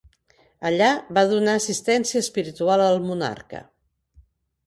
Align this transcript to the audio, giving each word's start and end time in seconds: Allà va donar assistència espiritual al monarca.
Allà 0.69 0.87
va 1.17 1.23
donar 1.33 1.53
assistència 1.59 2.23
espiritual 2.27 2.85
al 2.87 2.99
monarca. 3.11 3.61